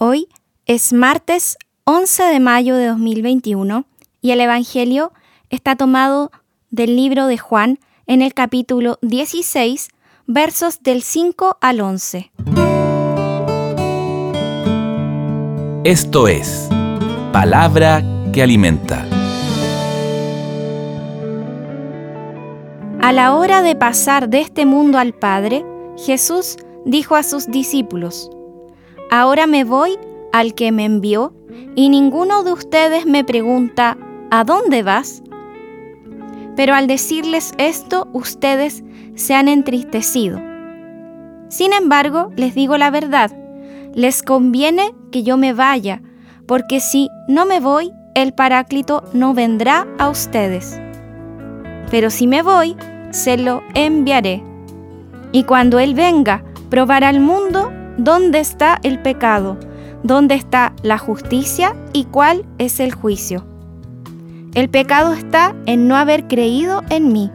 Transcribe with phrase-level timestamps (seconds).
[0.00, 0.28] Hoy
[0.64, 3.84] es martes 11 de mayo de 2021
[4.20, 5.12] y el Evangelio
[5.50, 6.30] está tomado
[6.70, 9.88] del libro de Juan en el capítulo 16,
[10.28, 12.30] versos del 5 al 11.
[15.82, 16.68] Esto es
[17.32, 19.04] palabra que alimenta.
[23.00, 28.30] A la hora de pasar de este mundo al Padre, Jesús dijo a sus discípulos,
[29.10, 29.98] Ahora me voy
[30.32, 31.32] al que me envió,
[31.74, 33.96] y ninguno de ustedes me pregunta,
[34.30, 35.22] ¿a dónde vas?
[36.56, 38.84] Pero al decirles esto, ustedes
[39.14, 40.38] se han entristecido.
[41.48, 43.30] Sin embargo, les digo la verdad,
[43.94, 46.02] les conviene que yo me vaya,
[46.46, 50.78] porque si no me voy, el Paráclito no vendrá a ustedes.
[51.90, 52.76] Pero si me voy,
[53.10, 54.42] se lo enviaré.
[55.32, 59.58] Y cuando Él venga, probará al mundo dónde está el pecado,
[60.02, 63.44] dónde está la justicia y cuál es el juicio.
[64.54, 67.30] El pecado está en no haber creído en mí.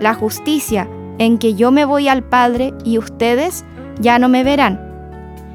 [0.00, 3.64] La justicia en que yo me voy al Padre y ustedes
[4.00, 4.80] ya no me verán.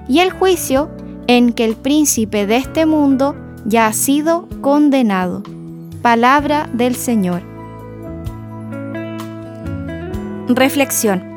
[0.08, 0.90] Y el juicio
[1.28, 3.36] en que el príncipe de este mundo
[3.66, 5.44] ya ha sido condenado.
[6.02, 7.42] Palabra del Señor.
[10.48, 11.37] Reflexión.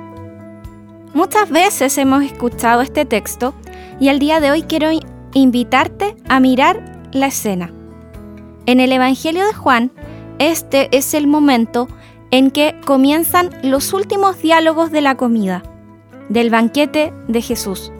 [1.20, 3.52] Muchas veces hemos escuchado este texto
[4.00, 4.88] y el día de hoy quiero
[5.34, 7.70] invitarte a mirar la escena.
[8.64, 9.92] En el Evangelio de Juan,
[10.38, 11.88] este es el momento
[12.30, 15.62] en que comienzan los últimos diálogos de la comida,
[16.30, 17.92] del banquete de Jesús.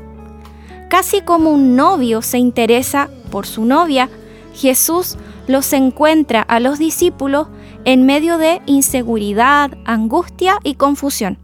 [0.88, 4.08] Casi como un novio se interesa por su novia,
[4.54, 7.48] Jesús los encuentra a los discípulos
[7.84, 11.36] en medio de inseguridad, angustia y confusión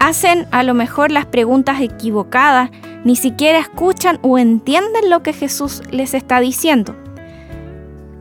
[0.00, 2.70] hacen a lo mejor las preguntas equivocadas,
[3.04, 6.96] ni siquiera escuchan o entienden lo que Jesús les está diciendo.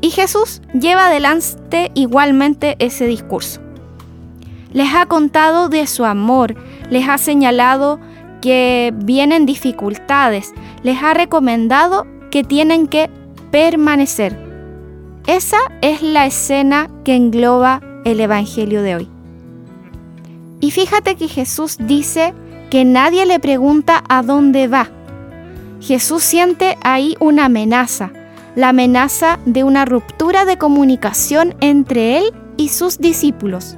[0.01, 3.61] Y Jesús lleva adelante igualmente ese discurso.
[4.71, 6.55] Les ha contado de su amor,
[6.89, 7.99] les ha señalado
[8.41, 10.53] que vienen dificultades,
[10.83, 13.09] les ha recomendado que tienen que
[13.51, 14.37] permanecer.
[15.25, 19.16] Esa es la escena que engloba el Evangelio de hoy.
[20.59, 22.33] Y fíjate que Jesús dice
[22.69, 24.89] que nadie le pregunta a dónde va.
[25.79, 28.11] Jesús siente ahí una amenaza,
[28.55, 33.77] la amenaza de una ruptura de comunicación entre él y sus discípulos.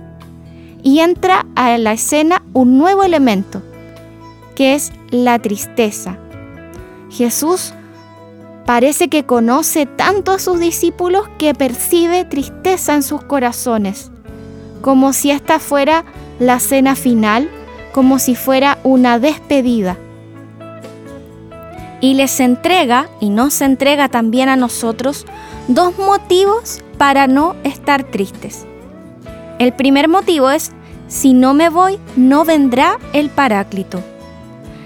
[0.82, 3.62] Y entra a la escena un nuevo elemento,
[4.56, 6.18] que es la tristeza.
[7.10, 7.74] Jesús
[8.66, 14.12] parece que conoce tanto a sus discípulos que percibe tristeza en sus corazones,
[14.82, 16.06] como si esta fuera
[16.40, 17.50] la cena final
[17.92, 19.98] como si fuera una despedida.
[22.02, 25.26] Y les entrega, y nos entrega también a nosotros,
[25.68, 28.66] dos motivos para no estar tristes.
[29.60, 30.72] El primer motivo es,
[31.10, 34.02] si no me voy, no vendrá el Paráclito.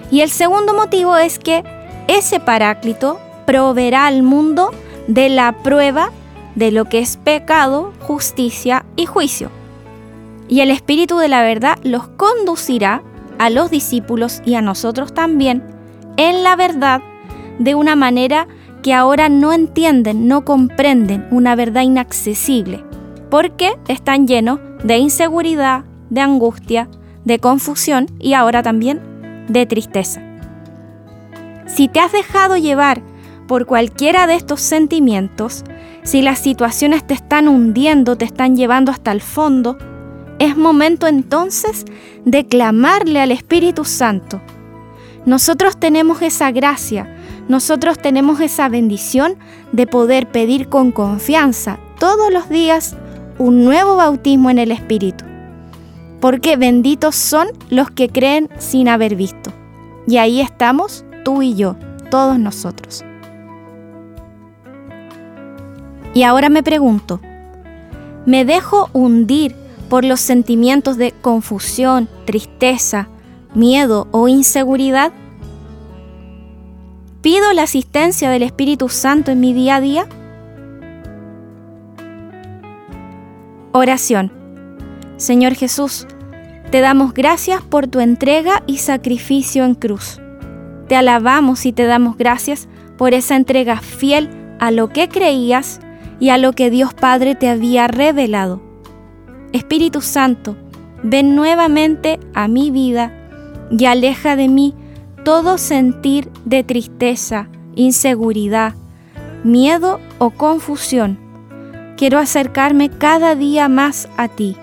[0.09, 1.63] Y el segundo motivo es que
[2.07, 4.71] ese Paráclito proveerá al mundo
[5.07, 6.09] de la prueba
[6.55, 9.51] de lo que es pecado, justicia y juicio
[10.47, 13.03] y el Espíritu de la verdad los conducirá
[13.39, 15.63] a los discípulos y a nosotros también
[16.17, 17.01] en la verdad
[17.59, 18.47] de una manera
[18.81, 22.83] que ahora no entienden, no comprenden, una verdad inaccesible,
[23.29, 26.89] porque están llenos de inseguridad, de angustia,
[27.23, 30.21] de confusión y ahora también de tristeza.
[31.65, 33.01] Si te has dejado llevar
[33.47, 35.63] por cualquiera de estos sentimientos,
[36.03, 39.77] si las situaciones te están hundiendo, te están llevando hasta el fondo,
[40.43, 41.85] es momento entonces
[42.25, 44.41] de clamarle al Espíritu Santo.
[45.25, 47.15] Nosotros tenemos esa gracia,
[47.47, 49.35] nosotros tenemos esa bendición
[49.71, 52.97] de poder pedir con confianza todos los días
[53.39, 55.23] un nuevo bautismo en el Espíritu.
[56.19, 59.51] Porque benditos son los que creen sin haber visto.
[60.07, 61.77] Y ahí estamos tú y yo,
[62.11, 63.05] todos nosotros.
[66.13, 67.21] Y ahora me pregunto,
[68.25, 69.62] ¿me dejo hundir
[69.93, 73.09] por los sentimientos de confusión, tristeza,
[73.53, 75.11] miedo o inseguridad?
[77.21, 80.07] ¿Pido la asistencia del Espíritu Santo en mi día a día?
[83.71, 84.31] Oración.
[85.17, 86.07] Señor Jesús,
[86.71, 90.19] te damos gracias por tu entrega y sacrificio en cruz.
[90.87, 92.67] Te alabamos y te damos gracias
[92.97, 95.79] por esa entrega fiel a lo que creías
[96.19, 98.72] y a lo que Dios Padre te había revelado.
[99.53, 100.57] Espíritu Santo,
[101.03, 103.13] ven nuevamente a mi vida
[103.71, 104.73] y aleja de mí
[105.23, 108.73] todo sentir de tristeza, inseguridad,
[109.43, 111.17] miedo o confusión.
[111.95, 114.57] Quiero acercarme cada día más a ti.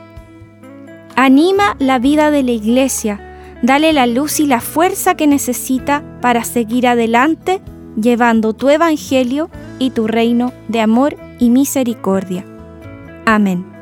[1.16, 3.20] Anima la vida de la iglesia,
[3.62, 7.62] dale la luz y la fuerza que necesita para seguir adelante
[8.00, 12.44] llevando tu evangelio y tu reino de amor y misericordia.
[13.26, 13.79] Amén.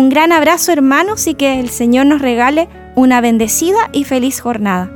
[0.00, 4.90] Un gran abrazo hermanos y que el Señor nos regale una bendecida y feliz jornada.